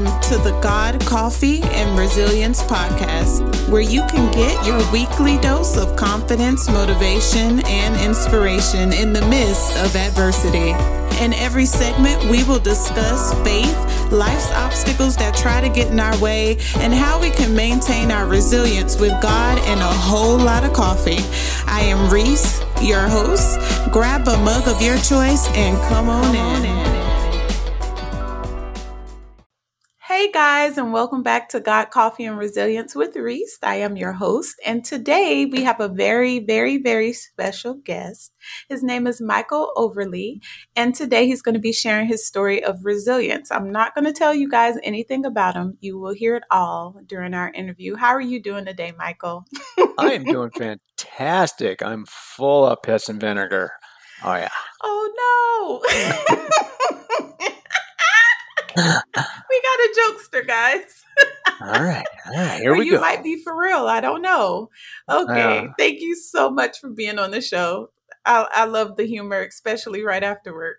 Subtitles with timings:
[0.00, 5.76] Welcome to the God Coffee and Resilience Podcast, where you can get your weekly dose
[5.76, 10.70] of confidence, motivation, and inspiration in the midst of adversity.
[11.22, 13.76] In every segment, we will discuss faith,
[14.10, 18.26] life's obstacles that try to get in our way, and how we can maintain our
[18.26, 21.20] resilience with God and a whole lot of coffee.
[21.66, 23.58] I am Reese, your host.
[23.92, 26.99] Grab a mug of your choice and come on in.
[30.30, 30.34] Hey
[30.68, 33.58] guys, and welcome back to God Coffee and Resilience with Reese.
[33.64, 38.30] I am your host, and today we have a very, very, very special guest.
[38.68, 40.40] His name is Michael Overlie,
[40.76, 43.50] and today he's going to be sharing his story of resilience.
[43.50, 45.76] I'm not going to tell you guys anything about him.
[45.80, 47.96] You will hear it all during our interview.
[47.96, 49.46] How are you doing today, Michael?
[49.98, 51.82] I am doing fantastic.
[51.82, 53.72] I'm full of piss and vinegar.
[54.22, 54.50] Oh yeah.
[54.82, 56.60] Oh no.
[58.76, 61.04] we got a jokester, guys.
[61.60, 63.00] all right, all right, here we you go.
[63.00, 63.86] might be for real.
[63.86, 64.68] I don't know.
[65.10, 65.72] Okay, Uh.
[65.78, 67.90] thank you so much for being on the show.
[68.24, 70.76] I, I love the humor, especially right after work.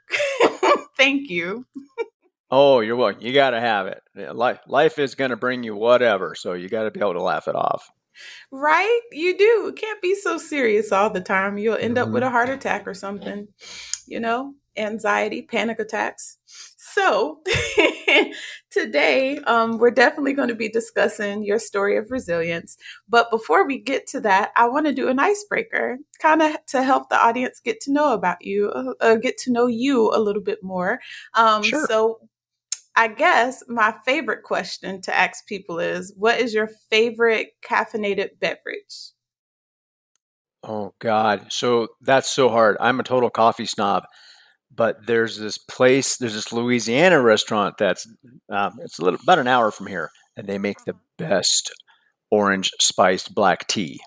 [0.98, 1.66] thank you.
[2.52, 3.22] Oh, you're welcome.
[3.26, 4.02] You got to have it.
[4.36, 7.22] Life, life is going to bring you whatever, so you got to be able to
[7.24, 7.90] laugh it off.
[8.52, 9.00] Right?
[9.12, 9.74] You do.
[9.76, 11.58] Can't be so serious all the time.
[11.58, 13.48] You'll end up with a heart attack or something.
[14.06, 16.38] You know, anxiety, panic attacks.
[16.78, 17.40] So,
[18.72, 22.78] today um, we're definitely going to be discussing your story of resilience.
[23.08, 26.84] But before we get to that, I want to do an icebreaker, kind of to
[26.84, 30.20] help the audience get to know about you, uh, uh, get to know you a
[30.20, 31.00] little bit more.
[31.36, 31.86] Um, Sure.
[31.88, 32.20] So,
[32.96, 39.14] I guess my favorite question to ask people is what is your favorite caffeinated beverage?
[40.64, 42.78] Oh God, so that's so hard.
[42.80, 44.04] I'm a total coffee snob,
[44.74, 48.08] but there's this place, there's this Louisiana restaurant that's
[48.50, 51.72] um, it's a little about an hour from here, and they make the best
[52.30, 54.00] orange spiced black tea.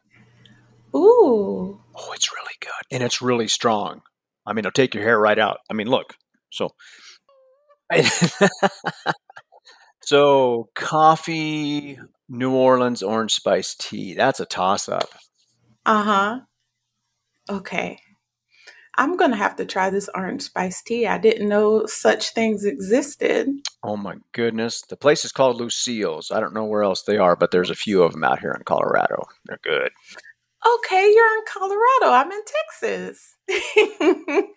[0.94, 1.80] Ooh.
[1.96, 2.70] Oh, it's really good.
[2.90, 4.02] And it's really strong.
[4.46, 5.58] I mean, it'll take your hair right out.
[5.70, 6.14] I mean, look.
[6.50, 6.70] So
[10.02, 11.98] So coffee,
[12.28, 14.14] New Orleans orange spice tea.
[14.14, 15.08] That's a toss up.
[15.86, 16.40] Uh-huh.
[17.50, 17.98] Okay.
[18.96, 21.06] I'm going to have to try this orange spice tea.
[21.06, 23.48] I didn't know such things existed.
[23.82, 24.82] Oh my goodness.
[24.82, 26.30] The place is called Lucille's.
[26.30, 28.52] I don't know where else they are, but there's a few of them out here
[28.52, 29.24] in Colorado.
[29.46, 29.90] They're good.
[30.66, 32.06] Okay, you're in Colorado.
[32.06, 32.40] I'm in
[32.80, 33.36] Texas.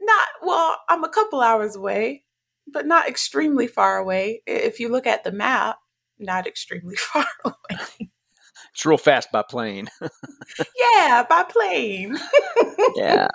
[0.00, 2.24] not well, I'm a couple hours away,
[2.70, 4.42] but not extremely far away.
[4.46, 5.78] If you look at the map,
[6.18, 8.09] not extremely far away.
[8.72, 9.88] It's real fast by plane.
[10.76, 12.16] yeah, by plane.
[12.94, 13.28] yeah.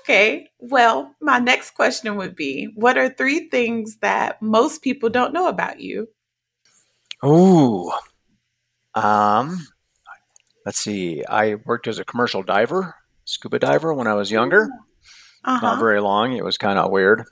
[0.00, 0.48] Okay.
[0.58, 5.48] Well, my next question would be What are three things that most people don't know
[5.48, 6.08] about you?
[7.22, 7.96] Oh.
[8.94, 9.66] Um
[10.64, 11.24] let's see.
[11.24, 12.94] I worked as a commercial diver,
[13.24, 14.68] scuba diver when I was younger.
[15.44, 16.34] Uh Not very long.
[16.34, 17.24] It was kind of weird.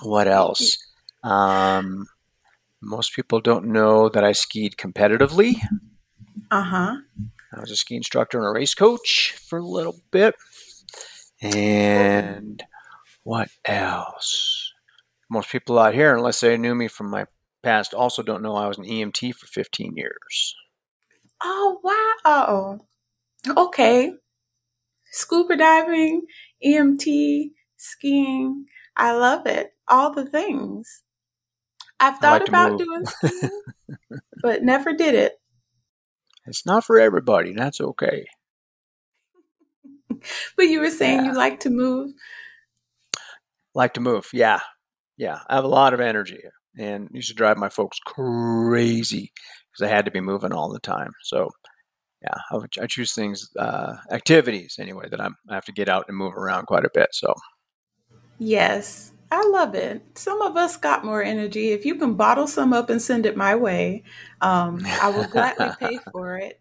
[0.00, 0.78] What else?
[1.22, 2.06] Um,
[2.80, 5.56] most people don't know that I skied competitively.
[6.50, 6.96] Uh huh.
[7.54, 10.34] I was a ski instructor and a race coach for a little bit.
[11.40, 12.62] And
[13.22, 14.72] what else?
[15.30, 17.26] Most people out here, unless they knew me from my
[17.62, 20.56] past, also don't know I was an EMT for 15 years.
[21.42, 22.14] Oh, wow.
[22.24, 23.66] Uh oh.
[23.66, 24.12] Okay.
[25.12, 26.22] Scuba diving,
[26.64, 28.66] EMT, skiing.
[28.96, 29.72] I love it.
[29.88, 31.02] All the things.
[32.00, 33.62] I've thought like about doing skiing,
[34.42, 35.40] but never did it.
[36.48, 38.26] It's not for everybody, and that's okay.
[40.56, 41.32] But you were saying Yeah.
[41.32, 42.12] you like to move.
[43.74, 44.28] Like to move.
[44.32, 44.60] Yeah.
[45.16, 45.40] Yeah.
[45.48, 46.40] I have a lot of energy
[46.76, 49.32] and used to drive my folks crazy
[49.72, 51.12] because I had to be moving all the time.
[51.22, 51.50] So,
[52.22, 55.88] yeah, I, would, I choose things, uh, activities anyway, that I'm, I have to get
[55.88, 57.08] out and move around quite a bit.
[57.12, 57.34] So,
[58.38, 60.02] Yes, I love it.
[60.18, 61.72] Some of us got more energy.
[61.72, 64.04] If you can bottle some up and send it my way,
[64.40, 66.60] um, I will gladly pay for it.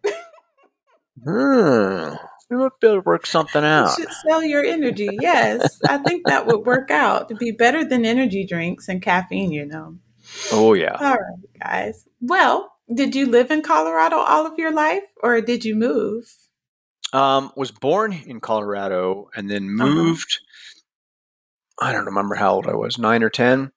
[1.24, 2.16] hmm,
[2.50, 3.96] we might be able to work something You out.
[3.98, 5.18] should sell your energy.
[5.22, 9.52] Yes, I think that would work out to be better than energy drinks and caffeine,
[9.52, 9.98] you know.
[10.52, 10.98] Oh, yeah.
[11.00, 12.06] All right, guys.
[12.22, 16.25] Well, did you live in Colorado all of your life or did you move?
[17.14, 19.90] Um, was born in Colorado and then Uh-huh.
[19.90, 20.40] moved.
[21.80, 23.72] I don't remember how old I was, nine or 10.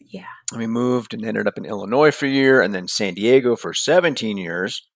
[0.00, 0.24] Yeah.
[0.50, 3.56] And we moved and ended up in Illinois for a year and then San Diego
[3.56, 4.86] for 17 years.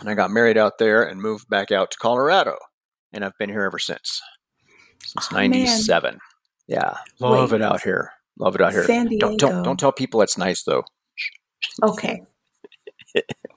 [0.00, 2.56] And I got married out there and moved back out to Colorado.
[3.12, 4.20] And I've been here ever since,
[5.04, 5.50] since Oh, man.
[5.50, 6.18] 97.
[6.66, 6.94] Yeah.
[7.20, 7.60] Love Wait.
[7.60, 8.10] it out here.
[8.38, 8.84] Love it out here.
[8.84, 9.28] San Diego.
[9.28, 10.82] Don't, don't don't tell people it's nice though.
[11.82, 12.22] Okay.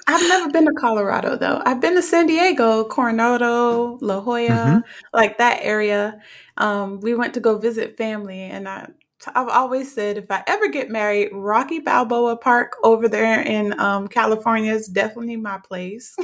[0.07, 1.61] I've never been to Colorado though.
[1.65, 4.83] I've been to San Diego, Coronado, La Jolla, Mhm.
[5.13, 6.19] like that area.
[6.57, 8.87] Um, we went to go visit family, and I,
[9.35, 14.07] I've always said if I ever get married, Rocky Balboa Park over there in um,
[14.07, 16.15] California is definitely my place.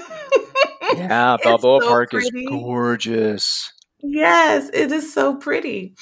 [0.90, 3.70] Yeah, Balboa so Park is gorgeous.
[4.04, 5.96] Yes, it is so pretty.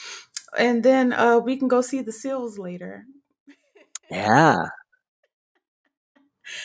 [0.58, 3.06] And then uh, we can go see the seals later.
[4.12, 4.68] Yeah.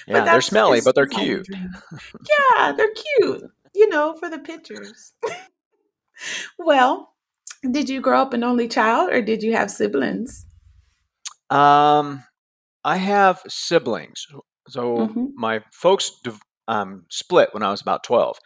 [0.06, 1.48] Yeah, they're smelly, but they're just like a cute.
[2.58, 3.44] Yeah, they're cute,
[3.74, 5.12] you know, for the pictures.
[6.58, 7.14] Well,
[7.70, 10.46] did you grow up an only child or did you have siblings?
[11.50, 12.24] Um,
[12.84, 14.26] I have siblings.
[14.68, 16.10] So hmm my folks
[16.68, 18.38] um, split when I was about 12.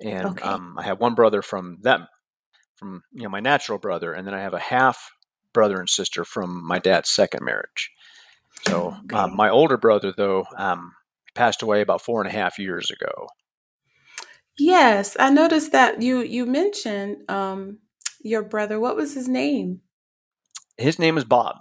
[0.00, 0.46] And Okay.
[0.46, 2.06] um, I have one brother from them,
[2.76, 5.10] from you know my natural brother, and then I have a half
[5.54, 7.90] brother and sister from my dad's second marriage.
[8.62, 10.92] So um, my older brother, though, um,
[11.34, 13.28] passed away about four and a half years ago.
[14.58, 17.78] Yes, I noticed that you you mentioned um
[18.22, 18.80] your brother.
[18.80, 19.82] What was his name?
[20.78, 21.56] His name is Bob.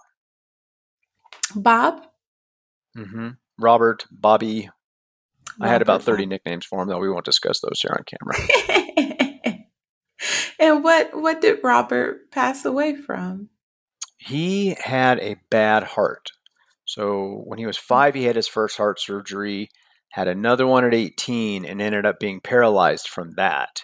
[1.56, 2.02] Bob?
[2.96, 4.70] hmm Robert, Bobby.
[5.62, 6.30] I had about 30 Bob.
[6.30, 8.36] nicknames for him, though we won't discuss those here on camera.
[10.60, 13.50] And what what did Robert pass away from?
[14.18, 16.32] He had a bad heart.
[16.86, 19.70] So when he was five, he had his first heart surgery,
[20.12, 23.84] had another one at 18, and ended up being paralyzed from that.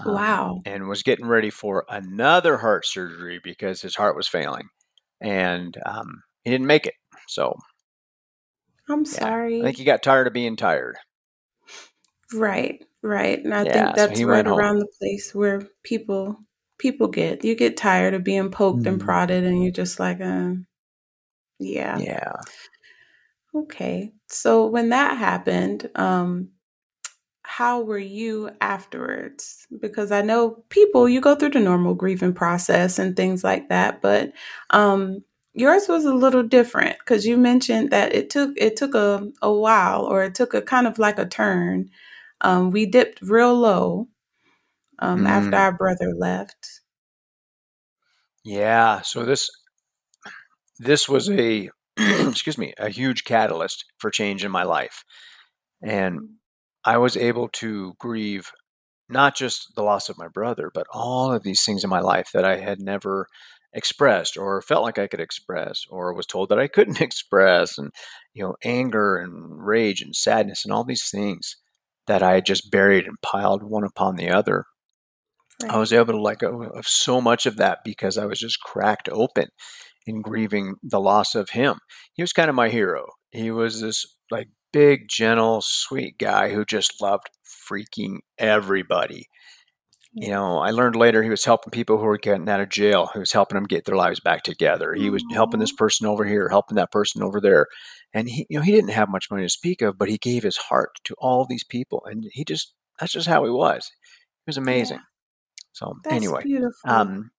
[0.00, 0.62] Um, Wow.
[0.64, 4.68] and was getting ready for another heart surgery because his heart was failing.
[5.20, 6.94] And um, he didn't make it.
[7.28, 7.54] So,
[8.88, 9.30] I'm yeah,
[9.60, 10.96] I think he got tired of being tired.
[12.34, 13.42] Right, right.
[13.42, 14.58] And I Yeah, think that's he right home.
[14.58, 16.38] around the place where people
[16.78, 17.44] people get.
[17.44, 19.00] You get tired of being poked and Mhm.
[19.00, 20.52] prodded and you're just like, uh,
[21.58, 22.02] yeah.
[22.02, 22.32] Yeah.
[23.54, 24.12] Okay.
[24.28, 26.50] So when that happened, um,
[27.42, 29.66] how were you afterwards?
[29.80, 34.02] Because I know people, you go through the normal grieving process and things like that,
[34.02, 34.32] but
[34.70, 35.24] um,
[35.54, 39.52] yours was a little different because you mentioned that it took it took a, a
[39.52, 41.90] while or it took a kind of like a turn.
[42.42, 44.08] Um, we dipped real low
[45.00, 46.82] um, after Mm, our brother left.
[48.44, 49.00] yeah.
[49.02, 49.50] So this
[50.78, 55.04] this was a excuse me a huge catalyst for change in my life,
[55.82, 56.26] and mm.
[56.84, 58.50] I was able to grieve
[59.08, 62.30] not just the loss of my brother, but all of these things in my life
[62.34, 63.26] that I had never
[63.72, 67.90] expressed or felt like I could express or was told that I couldn't express and
[68.34, 71.56] you know anger and rage and sadness and all these things
[72.06, 74.64] that I had just buried and piled one upon the other.
[75.68, 78.60] I was able to let go of so much of that because I was just
[78.60, 79.48] cracked open
[80.08, 81.78] in grieving the loss of him.
[82.14, 83.06] He was kind of my hero.
[83.30, 87.28] He was this like big, gentle, sweet guy who just loved
[87.70, 89.26] freaking everybody.
[90.14, 93.10] You know, I learned later he was helping people who were getting out of jail.
[93.12, 94.94] He was helping them get their lives back together.
[94.94, 97.66] He was helping this person over here, helping that person over there.
[98.14, 100.42] And he, you know, he didn't have much money to speak of, but he gave
[100.42, 102.02] his heart to all these people.
[102.06, 103.90] And he just, that's just how he was.
[104.46, 104.62] He was Yeah.
[104.62, 105.00] amazing.
[105.72, 106.90] So That's anyway, beautiful.
[106.90, 107.30] um,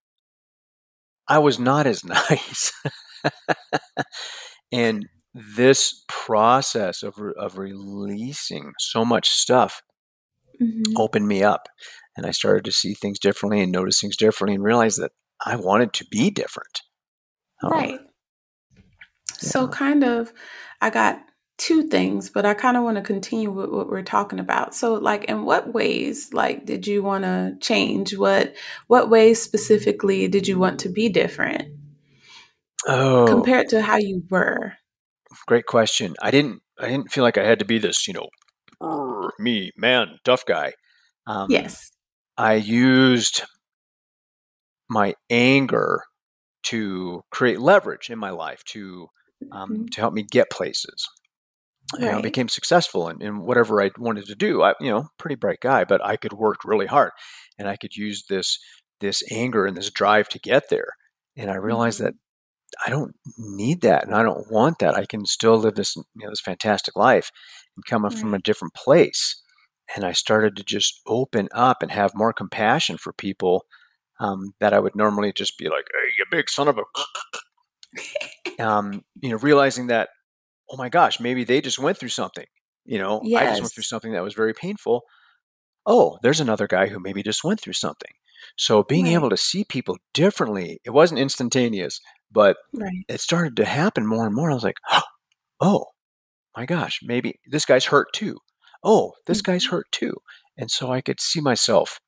[1.30, 2.74] I was not as nice.
[4.72, 9.82] and this process of, re- of releasing so much stuff
[10.60, 11.68] hmm opened me up.
[12.18, 15.12] And I started to see things differently and notice things differently and realize that
[15.46, 16.82] I wanted to be different.
[17.64, 18.00] Um, Right.
[19.34, 20.34] So, kind of,
[20.82, 21.22] I got
[21.60, 24.74] two things, but I kind of want to continue with what we're talking about.
[24.74, 28.18] So, like, in what ways, like, did you want to change?
[28.18, 28.56] What
[28.88, 31.70] what ways specifically did you want to be different
[32.88, 34.74] Oh, compared to how you were?
[35.48, 36.16] great question.
[36.22, 36.62] I didn't.
[36.80, 38.30] I didn't feel like I had to be this, you know,
[38.80, 40.74] "Brr, me man, tough guy.
[41.28, 41.92] Um, Yes.
[42.38, 43.44] I used
[44.89, 46.04] my anger
[46.63, 49.08] to create leverage in my life to
[49.51, 49.92] um, Mhm.
[49.92, 51.08] to help me get places.
[51.98, 54.62] You know, I became successful in, in whatever I wanted to do.
[54.62, 57.12] I, you know, pretty bright guy, but I could work really hard,
[57.58, 58.60] and I could use this
[59.00, 60.89] this anger and this drive to get there.
[61.36, 62.03] And I realized Mhm.
[62.05, 62.13] that
[62.86, 64.96] I don't need that, and I don't want that.
[64.96, 67.31] I can still live this you know this fantastic life
[67.75, 69.41] and come up from a different place.
[69.96, 73.65] And I started to just open up and have more compassion for people
[74.19, 76.84] um, that I would normally just be like, "Hey, you big son of a,"
[78.60, 80.10] um, you know, realizing that,
[80.72, 82.46] oh my gosh, maybe they just went through something.
[82.86, 85.04] You know, I just went through something that was very painful.
[85.86, 88.12] Oh, there's another guy who maybe just went through something.
[88.58, 92.00] So being able to see people differently, it wasn't instantaneous,
[92.32, 93.06] But Right.
[93.08, 94.52] it started to happen more and more.
[94.52, 94.78] I was like,
[95.62, 95.86] oh
[96.58, 98.38] my gosh, maybe this guy's hurt too.
[98.84, 99.76] Oh, this guy's Mm-hmm.
[99.78, 100.16] hurt too.
[100.58, 102.00] And so I could see myself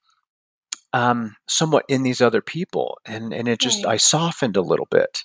[0.94, 2.98] um, somewhat in these other people.
[3.06, 3.94] And, and it just, Right.
[3.94, 5.24] I softened a little bit.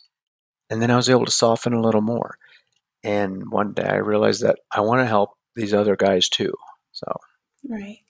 [0.71, 2.37] And then I was able to soften a little more.
[3.07, 6.53] And one day I realized that I want to help these other guys too.
[6.93, 7.07] So
[7.69, 8.01] Right.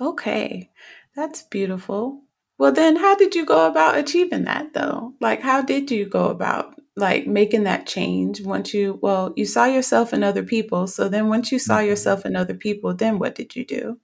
[0.00, 0.70] Okay.
[1.14, 2.22] That's beautiful.
[2.58, 5.14] Well, then how did you go about achieving that though?
[5.20, 9.64] Like how did you go about like making that change once you well, you saw
[9.66, 10.86] yourself in other people.
[10.86, 11.86] So then once you saw Mhm.
[11.88, 13.98] yourself in other people, then what did you do?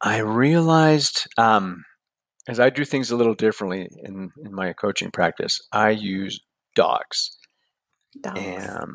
[0.00, 1.84] I realized um,
[2.48, 6.40] as I do things a little differently in, in my coaching practice, I use
[6.74, 7.36] dogs.
[8.22, 8.40] Dogs.
[8.42, 8.90] And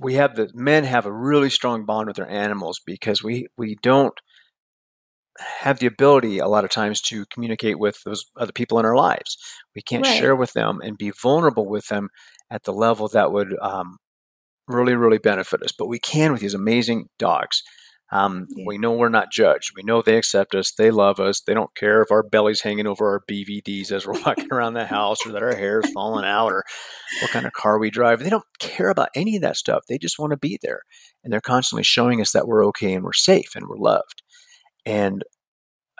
[0.00, 3.76] we have the men have a really strong bond with their animals because we, we
[3.82, 4.18] don't
[5.38, 8.96] have the ability a lot of times to communicate with those other people in our
[8.96, 9.36] lives.
[9.74, 10.14] We can't Right.
[10.16, 12.08] share with them and be vulnerable with them
[12.50, 13.96] at the level that would um,
[14.68, 15.72] really, really benefit us.
[15.76, 17.62] But we can with these amazing dogs.
[18.12, 18.64] Um, Yeah.
[18.66, 19.72] We know we're not judged.
[19.74, 20.72] We know they accept us.
[20.72, 21.40] They love us.
[21.40, 24.86] They don't care if our belly's hanging over our BVDs as we're walking around the
[24.86, 26.64] house or that our hair's falling out or
[27.22, 28.20] what kind of car we drive.
[28.20, 29.84] They don't care about any of that stuff.
[29.88, 30.82] They just want to be there.
[31.22, 34.22] And they're constantly showing us that we're okay and we're safe and we're loved.
[34.86, 35.24] And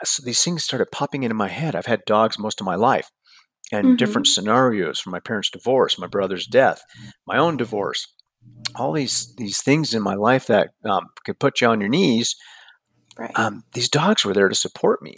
[0.03, 1.75] so these things started popping into my head.
[1.75, 3.09] I've had dogs most of my life
[3.71, 6.81] and different scenarios from my parents' divorce, my brother's death,
[7.25, 8.13] my own divorce,
[8.77, 12.35] all these these things in my life that um, could put you on your knees.
[13.17, 13.31] Right.
[13.37, 15.15] Um, these dogs were there to support me,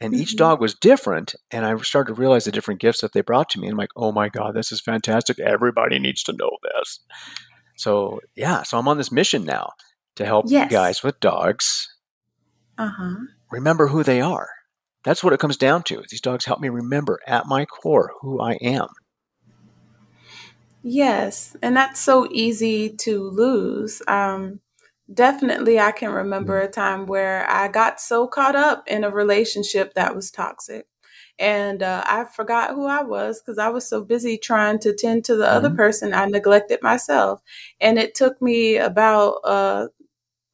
[0.00, 0.38] and each Mhm.
[0.38, 1.34] dog was different.
[1.50, 3.68] And I started to realize the different gifts that they brought to me.
[3.68, 5.38] And I'm like, oh my god, this is fantastic!
[5.38, 7.00] Everybody needs to know this.
[7.76, 9.70] So yeah, so I'm on this mission now
[10.16, 10.70] to help Yes.
[10.70, 11.88] guys with dogs
[12.78, 13.14] uh-huh.
[13.50, 14.48] remember who they are.
[15.04, 16.02] That's what it comes down to.
[16.10, 18.88] These dogs help me remember at my core who I am.
[20.82, 24.02] Yes, and that's so easy to lose.
[24.08, 24.60] Um,
[25.12, 29.94] definitely, I can remember a time where I got so caught up in a relationship
[29.94, 30.86] that was toxic.
[31.38, 35.24] And uh, I forgot who I was because I was so busy trying to tend
[35.26, 35.76] to the other Mhm.
[35.76, 36.14] person.
[36.14, 37.40] I neglected myself.
[37.80, 39.88] And it took me about uh,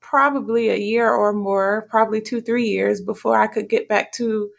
[0.01, 4.51] probably a year or more, probably two, three years before I could get back to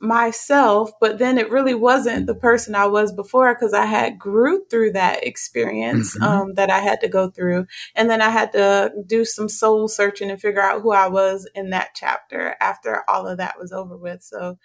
[0.00, 0.90] myself.
[1.00, 4.92] But then it really wasn't the person I was before because I had grew through
[4.92, 6.22] that experience Mhm.
[6.22, 7.66] um, that I had to go through.
[7.94, 11.48] And then I had to do some soul searching and figure out who I was
[11.54, 14.22] in that chapter after all of that was over with.
[14.22, 14.58] So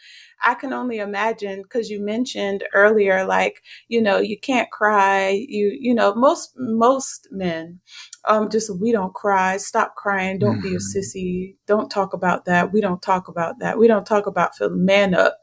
[0.45, 5.29] I can only imagine because you mentioned earlier, like, you know, you can't cry.
[5.47, 7.79] You, you know, most, most men,
[8.27, 9.57] um, just we don't cry.
[9.57, 10.39] Stop crying.
[10.39, 10.97] Don't be a Mhm.
[10.97, 11.55] sissy.
[11.67, 12.71] Don't talk about that.
[12.73, 13.77] We don't talk about that.
[13.79, 15.40] We don't talk about feeling man up.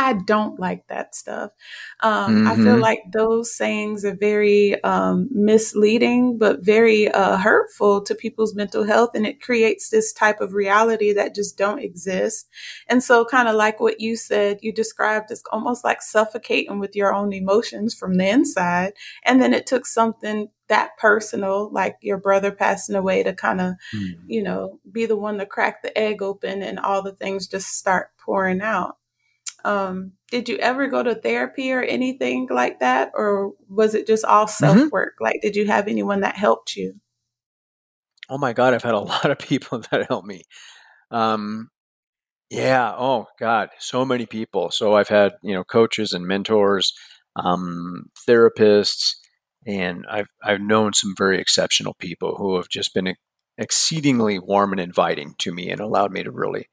[0.00, 1.50] I don't like that stuff.
[2.00, 2.80] Um, I feel Mhm.
[2.80, 9.10] like those sayings are very um, misleading, but very uh, hurtful to people's mental health,
[9.14, 12.48] and it creates this type of reality that just don't exist.
[12.88, 16.94] And so, kind of like what you said, you described as almost like suffocating with
[16.94, 18.92] your own emotions from the inside,
[19.24, 23.74] and then it took something that personal, like your brother passing away, to kind of
[23.94, 24.14] Mm.
[24.28, 27.76] you know, be the one to crack the egg open and all the things just
[27.76, 28.96] start pouring out.
[29.64, 33.12] Um, did you ever go to therapy or anything like that?
[33.14, 35.14] Or was it just all self work?
[35.20, 36.94] Like, did you have anyone that helped you?
[38.30, 40.42] Oh my God, I've had a lot of people that helped me.
[41.10, 41.70] Um,
[42.50, 42.94] yeah.
[42.96, 44.70] Oh God, so many people.
[44.70, 46.92] So I've had you know coaches and mentors,
[47.36, 49.14] um, therapists,
[49.66, 53.14] and I've I've known some very exceptional people who have just been
[53.58, 56.66] exceedingly warm and inviting to me and allowed me to really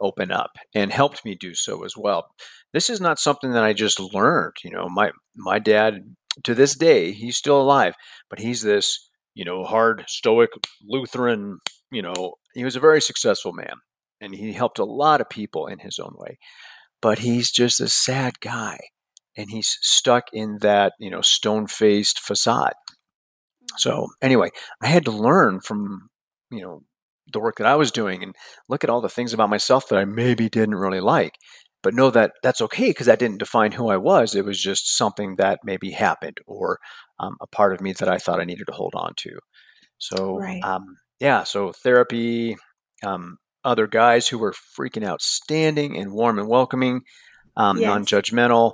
[0.00, 2.26] open up and helped me do so as well.
[2.72, 4.54] This is not something that I just learned.
[4.64, 6.14] You know, my my dad
[6.44, 7.94] to this day he's still alive,
[8.30, 10.50] but he's this you know hard stoic
[10.86, 11.58] Lutheran.
[11.90, 13.74] You know, he was a very successful man
[14.20, 16.38] and he helped a lot of people in his own way.
[17.00, 18.78] But he's just a sad guy
[19.36, 22.72] and he's stuck in that, you know, stone-faced facade.
[22.72, 23.76] Mm-hmm.
[23.78, 24.50] So, anyway,
[24.82, 26.08] I had to learn from,
[26.50, 26.82] you know,
[27.32, 28.34] the work that I was doing and
[28.68, 31.34] look at all the things about myself that I maybe didn't really like,
[31.82, 34.34] but know that that's okay because that didn't define who I was.
[34.34, 36.78] It was just something that maybe happened or
[37.20, 39.38] um, a part of me that I thought I needed to hold on to.
[39.98, 40.62] So, Right.
[40.62, 42.56] um, yeah, so therapy,
[43.04, 47.02] um, other guys who were freaking outstanding and warm and welcoming,
[47.56, 47.88] um, Yes.
[47.88, 48.72] non-judgmental,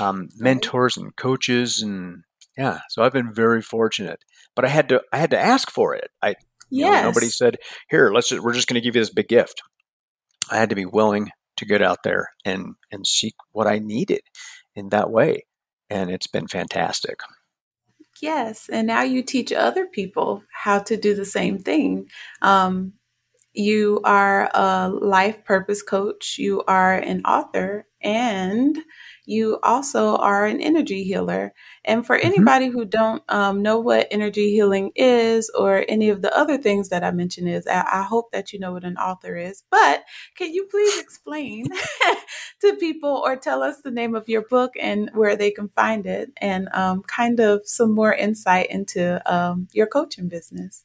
[0.00, 2.24] um, mentors and coaches, and
[2.58, 2.80] yeah.
[2.90, 4.18] So I've been very fortunate,
[4.56, 6.10] but I had to I had to ask for it.
[6.22, 6.34] I
[6.78, 7.56] you know, nobody said
[7.88, 9.62] here let's just, we're just going to give you this big gift.
[10.50, 14.22] I had to be willing to get out there and and seek what I needed,
[14.74, 15.46] in that way.
[15.90, 17.16] And it's been fantastic.
[18.20, 18.68] Yes.
[18.70, 22.08] And now you teach other people how to do the same thing.
[22.42, 22.94] Um,
[23.52, 28.78] you are a life purpose coach, you are an author, and
[29.26, 31.52] you also are an energy healer.
[31.84, 32.26] And for mm-hmm.
[32.26, 36.88] anybody who don't um, know what energy healing is or any of the other things
[36.90, 39.64] that I mentioned is, I, I hope that you know what an author is.
[39.70, 40.04] But
[40.36, 41.66] can you please explain
[42.60, 46.06] to people or tell us the name of your book and where they can find
[46.06, 50.84] it and um, kind of some more insight into um, your coaching business?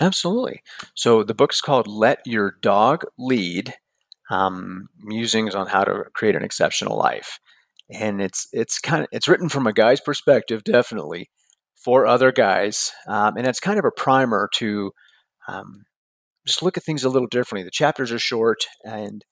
[0.00, 0.62] Absolutely.
[0.94, 3.74] So the book's called Let Your Dog Lead
[4.30, 7.38] um, musings on how to create an exceptional life.
[7.90, 11.30] And it's it's kind of it's written from a guy's perspective, definitely
[11.82, 14.92] for other guys, um, and it's kind of a primer to
[15.46, 15.84] um,
[16.46, 17.64] just look at things a little differently.
[17.64, 19.24] The chapters are short, and,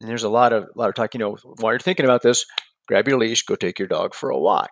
[0.00, 1.14] and there's a lot of a lot of talk.
[1.14, 2.44] You know, while you're thinking about this,
[2.86, 4.70] grab your leash, go take your dog for a walk.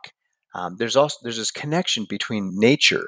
[0.55, 3.07] Um, there's also there's this connection between nature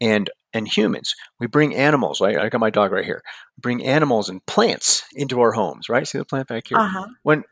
[0.00, 1.14] and and humans.
[1.38, 2.20] We bring animals.
[2.20, 2.38] Right?
[2.38, 3.22] I got my dog right here.
[3.58, 5.88] bring animals and plants into our homes.
[5.88, 6.06] Right?
[6.06, 6.78] See the plant back here.
[6.78, 7.06] Uh-huh.
[7.22, 7.44] When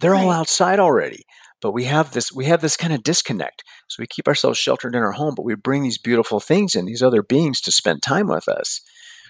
[0.00, 0.24] they're right.
[0.24, 1.24] all outside already,
[1.60, 3.64] but we have this we have this kind of disconnect.
[3.88, 6.86] So we keep ourselves sheltered in our home, but we bring these beautiful things in
[6.86, 8.80] these other beings to spend time with us.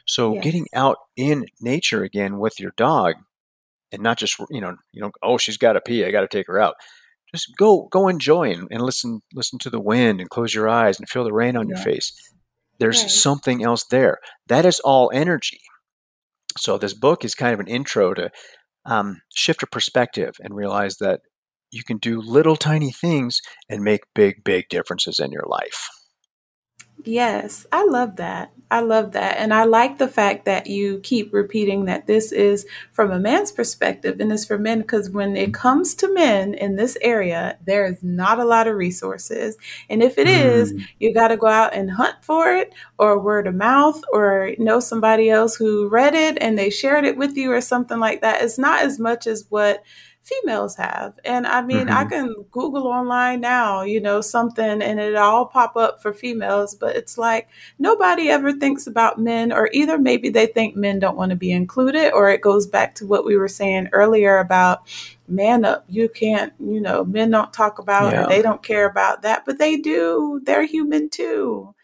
[0.06, 0.44] So yes.
[0.44, 3.14] getting out in nature again with your dog,
[3.92, 6.28] and not just you know you know oh she's got to pee I got to
[6.28, 6.74] take her out.
[7.34, 10.98] Just go go enjoy and, and, listen listen to the wind and close your eyes
[10.98, 12.12] and feel the rain on your face
[12.78, 13.10] there's right.
[13.10, 14.18] something else there.
[14.46, 15.60] That is all energy.
[16.56, 18.30] So this book is kind of an intro to
[18.86, 21.20] um, shift your perspective and realize that
[21.70, 25.88] you can do little tiny things and make big, big differences in your life.
[27.04, 28.52] Yes, I love that.
[28.70, 29.38] I love that.
[29.38, 33.50] And I like the fact that you keep repeating that this is from a man's
[33.50, 37.86] perspective and it's for men because when it comes to men in this area, there
[37.86, 39.56] is not a lot of resources.
[39.88, 40.44] And if it mm.
[40.44, 44.52] is, you got to go out and hunt for it or word of mouth or
[44.58, 48.20] know somebody else who read it and they shared it with you or something like
[48.20, 48.42] that.
[48.42, 49.82] It's not as much as what
[50.28, 51.18] females have.
[51.24, 51.96] And I mean, mm-hmm.
[51.96, 56.74] I can Google online now, you know, something and it all pop up for females,
[56.74, 61.16] but it's like nobody ever thinks about men, or either maybe they think men don't
[61.16, 64.82] want to be included, or it goes back to what we were saying earlier about
[65.26, 65.84] man up.
[65.88, 68.24] You can't, you know, men don't talk about yeah.
[68.24, 70.40] or they don't care about that, but they do.
[70.44, 71.74] They're human too.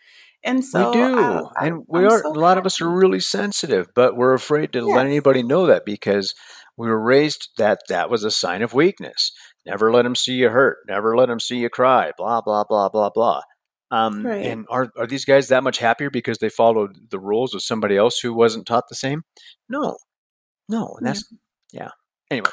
[0.47, 2.23] And so we do, I, I, and we I'm are.
[2.23, 2.61] So a lot happy.
[2.61, 4.95] of us are really sensitive, but we're afraid to yes.
[4.95, 6.35] let anybody know that because
[6.77, 9.33] we were raised that that was a sign of weakness.
[9.67, 10.79] Never let them see you hurt.
[10.89, 12.13] Never let them see you cry.
[12.17, 13.43] Blah blah blah blah blah.
[13.91, 14.45] Um, right.
[14.45, 17.97] And are are these guys that much happier because they followed the rules of somebody
[17.97, 19.23] else who wasn't taught the same?
[19.69, 19.97] No,
[20.69, 20.95] no.
[20.99, 21.25] And that's
[21.73, 21.83] yeah.
[21.83, 21.91] yeah.
[22.31, 22.51] Anyway,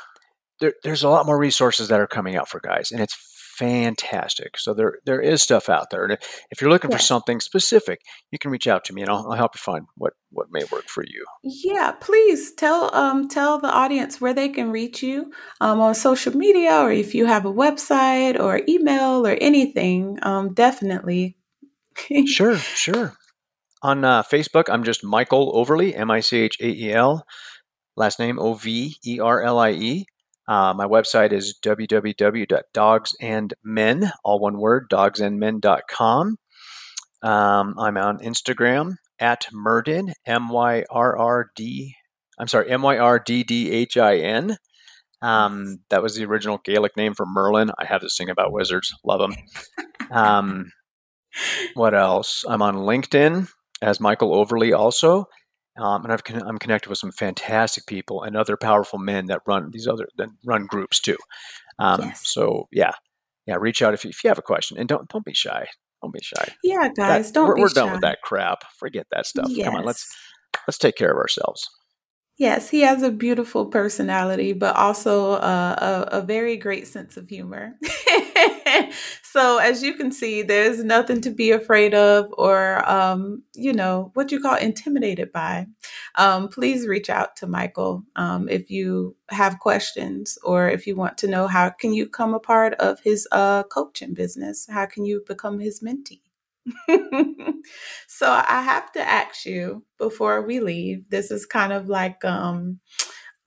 [0.60, 3.16] there, there's a lot more resources that are coming out for guys, and it's
[3.62, 4.58] fantastic.
[4.58, 6.04] So there there is stuff out there.
[6.04, 6.18] And
[6.50, 6.98] if you're looking yeah.
[6.98, 8.00] for something specific,
[8.32, 10.64] you can reach out to me and I'll, I'll, help you find what what may
[10.72, 11.24] work for you.
[11.44, 16.36] Yeah, please tell um tell the audience where they can reach you um, on social
[16.36, 20.18] media or if you have a website or email or anything.
[20.24, 21.38] Um, definitely.
[22.26, 23.14] sure, sure.
[23.84, 27.26] On uh, Facebook, I'm just Michael Overlie, M I C H A E L,
[27.96, 30.06] last name O V E R L I E.
[30.48, 36.38] Uh, my website is www.dogsandmen, all one word, dogsandmen.com.
[37.24, 41.96] Um, I'm on Instagram at Myrddhin, M Y R R D,
[42.40, 44.58] I'm sorry, M Y R D D H I N.
[45.22, 47.70] Um, that was the original Gaelic name for Merlin.
[47.78, 49.36] I have this thing about wizards, love them.
[50.10, 50.72] Um,
[51.76, 52.44] what else?
[52.48, 53.48] I'm on LinkedIn
[53.82, 55.26] as Michael Overlie also.
[55.82, 59.42] Um, and I've con- I'm connected with some fantastic people and other powerful men that
[59.48, 61.18] run these other that run groups too.
[61.80, 62.22] Um, yes.
[62.28, 62.92] So yeah,
[63.48, 65.66] yeah, reach out if you, if you have a question and don't don't be shy.
[66.04, 66.54] Don't be shy.
[66.64, 67.48] Yeah, guys, that, don't.
[67.48, 67.82] We're, we're shy.
[67.82, 68.64] done with that crap.
[68.78, 69.48] Forget that stuff.
[69.50, 69.66] Yes.
[69.66, 70.08] Come on, let's
[70.68, 71.68] let's take care of ourselves.
[72.38, 77.30] Yes, he has a beautiful personality, but also uh, a, a, very great sense of
[77.30, 77.76] humor.
[79.24, 84.12] so, as you can see, there's nothing to be afraid of or, um, you know,
[84.16, 85.68] what you call intimidated by.
[86.16, 91.18] Um, please reach out to Michael um, if you have questions or if you want
[91.20, 94.68] to know how can you come a part of his uh, coaching business.
[94.70, 96.22] How can you become his mentee?
[98.08, 101.10] so I have to ask you before we leave.
[101.10, 102.80] This is kind of like um,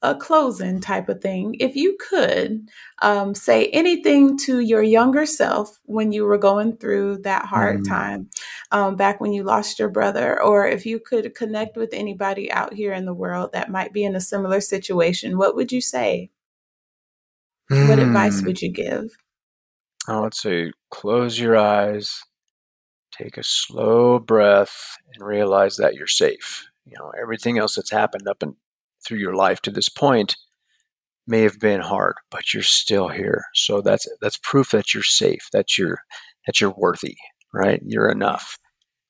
[0.05, 1.57] a closing type of thing.
[1.59, 2.69] If you could
[3.01, 7.89] um, say anything to your younger self when you were going through that hard mm.
[7.89, 8.29] time,
[8.71, 12.75] um, back when you lost your brother, or if you could connect with anybody out
[12.75, 16.31] here in the world that might be in a similar situation, what would you say?
[17.71, 17.89] Mm.
[17.89, 18.47] What advice hmm.
[18.47, 19.17] would you give?
[20.07, 22.23] I would say close your eyes,
[23.11, 26.69] take a slow breath, and realize that you're safe.
[26.85, 28.55] You know, everything else that's happened up and
[29.05, 30.37] through your life to this point
[31.27, 33.45] may have been hard, but you're still here.
[33.55, 35.99] So that's that's proof that you're safe, that you're
[36.47, 37.17] that you're worthy,
[37.53, 37.81] right?
[37.85, 38.59] You're enough.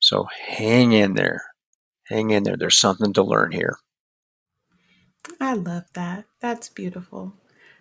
[0.01, 1.43] So hang in there.
[2.09, 2.57] Hang in there.
[2.57, 3.77] There's something to learn here.
[5.41, 6.27] I love that.
[6.41, 7.35] That's beautiful.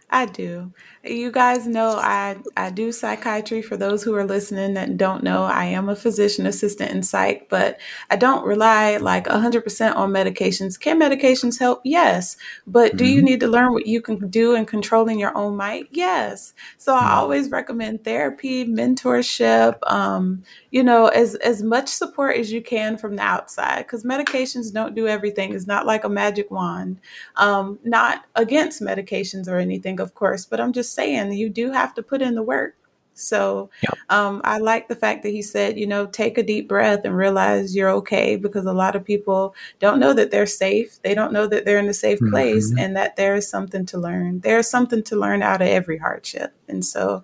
[0.10, 0.72] I do.
[1.04, 3.62] You guys know I, I do psychiatry.
[3.62, 7.50] For those who are listening that don't know, I am a physician assistant in psych,
[7.50, 10.80] but I don't rely like 100% on medications.
[10.80, 11.82] Can medications help?
[11.84, 12.38] Yes.
[12.66, 13.26] But do you mm-hmm.
[13.26, 15.88] need to learn what you can do in controlling your own might?
[15.92, 16.54] Yes.
[16.78, 17.14] So I mm-hmm.
[17.16, 23.16] always recommend therapy, mentorship, um, you know, as, as much support as you can from
[23.18, 25.54] the outside because medications don't do everything.
[25.54, 27.02] It's not like a magic wand.
[27.36, 31.94] Um, not against medications or anything of course, but I'm just saying you do have
[31.96, 32.76] to put in the work.
[33.16, 33.98] So yep.
[34.10, 37.16] um, I like the fact that he said, you know, take a deep breath and
[37.16, 41.00] realize you're okay because a lot of people don't know that they're safe.
[41.04, 42.32] They don't know that they're in a safe mm-hmm.
[42.32, 44.40] place and that there is something to learn.
[44.40, 46.54] There's something to learn out of every hardship.
[46.68, 47.24] And so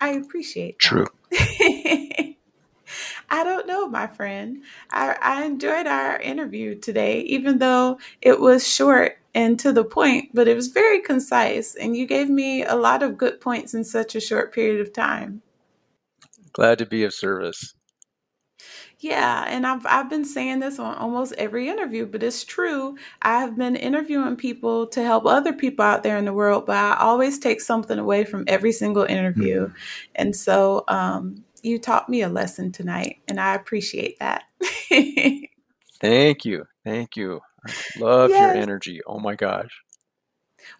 [0.00, 1.06] I appreciate that.
[1.06, 1.06] True.
[3.32, 4.62] I don't know, my friend.
[4.90, 10.28] I, I enjoyed our interview today, even though it was short and to the point,
[10.34, 11.74] but it was very concise.
[11.74, 14.92] And you gave me a lot of good points in such a short period of
[14.92, 15.40] time.
[16.52, 17.74] Glad to be of service.
[18.98, 22.96] Yeah, and I've I've been saying this on almost every interview, but it's true.
[23.22, 26.76] I have been interviewing people to help other people out there in the world, but
[26.76, 29.66] I always take something away from every single interview.
[29.66, 29.76] Mm-hmm.
[30.14, 34.44] And so um, you taught me a lesson tonight, and I appreciate that.
[36.00, 36.64] Thank you.
[36.84, 37.40] Thank you.
[37.66, 38.40] I love yes.
[38.40, 39.00] your energy.
[39.06, 39.70] Oh my gosh.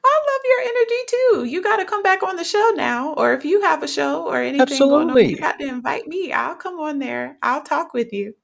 [0.04, 1.44] I love your energy too.
[1.44, 4.26] You got to come back on the show now, or if you have a show
[4.26, 5.12] or anything Absolutely.
[5.12, 6.32] going on, you got to invite me.
[6.32, 7.36] I'll come on there.
[7.42, 8.34] I'll talk with you.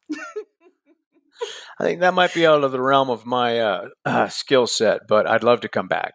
[1.80, 5.02] I think that might be out of the realm of my uh, uh, skill set,
[5.08, 6.14] but I'd love to come back.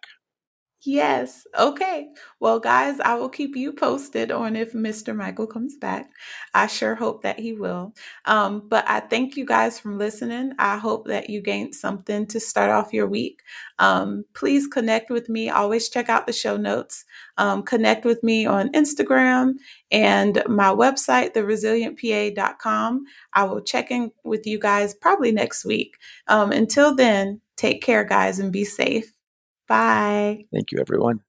[0.86, 1.46] Yes.
[1.58, 2.08] Okay.
[2.40, 5.16] Well, guys, I will keep you posted on if Mr.
[5.16, 6.10] Michael comes back.
[6.52, 7.94] I sure hope that he will.
[8.26, 10.52] Um, but I thank you guys for listening.
[10.58, 13.40] I hope that you gained something to start off your week.
[13.78, 15.48] Um, please connect with me.
[15.48, 17.06] Always check out the show notes.
[17.38, 19.54] Um, connect with me on Instagram
[19.90, 23.04] and my website, theresilientpa.com.
[23.32, 25.96] I will check in with you guys probably next week.
[26.28, 29.12] Um, until then, take care, guys, and be safe.
[29.68, 30.46] Bye.
[30.52, 31.20] Thank you, everyone.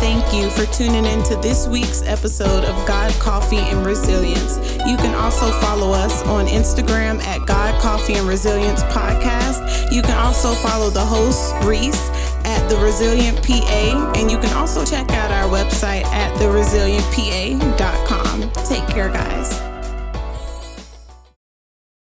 [0.00, 4.56] Thank you for tuning in to this week's episode of God Coffee and Resilience.
[4.86, 9.92] You can also follow us on Instagram at God Coffee and Resilience Podcast.
[9.92, 12.19] You can also follow the host, Reese at
[12.70, 18.52] The Resilient PA, and you can also check out our website at theresilientpa.com.
[18.64, 19.69] Take care, guys.